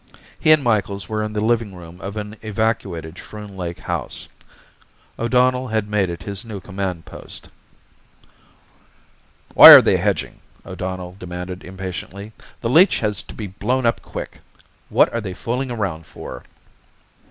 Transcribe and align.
He 0.39 0.51
and 0.51 0.63
Micheals 0.63 1.07
were 1.07 1.21
in 1.21 1.33
the 1.33 1.45
living 1.45 1.75
room 1.75 2.01
of 2.01 2.17
an 2.17 2.35
evacuated 2.41 3.17
Schroon 3.17 3.55
Lake 3.55 3.81
house. 3.81 4.29
O'Donnell 5.19 5.67
had 5.67 5.87
made 5.87 6.09
it 6.09 6.23
his 6.23 6.43
new 6.43 6.59
command 6.59 7.05
post. 7.05 7.49
"Why 9.53 9.69
are 9.69 9.81
they 9.83 9.97
hedging?" 9.97 10.39
O'Donnell 10.65 11.17
demanded 11.19 11.63
impatiently. 11.63 12.33
"The 12.61 12.69
leech 12.71 12.97
has 13.01 13.21
to 13.21 13.35
be 13.35 13.45
blown 13.45 13.85
up 13.85 14.01
quick. 14.01 14.39
What 14.89 15.13
are 15.13 15.21
they 15.21 15.35
fooling 15.35 15.69
around 15.69 16.07
for?" 16.07 16.45